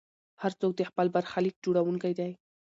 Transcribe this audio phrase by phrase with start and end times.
[0.41, 2.31] هر څوک د خپل برخلیک جوړونکی دی.